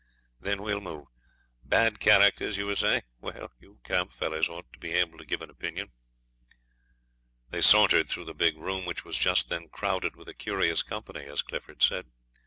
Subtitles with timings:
[0.39, 1.09] Then we'll move.
[1.63, 3.03] Bad characters, you were saying?
[3.19, 5.91] Well, you camp fellows ought to be able to give an opinion.'
[7.51, 11.25] They sauntered through the big room, which was just then crowded with a curious company,
[11.25, 12.07] as Clifford said.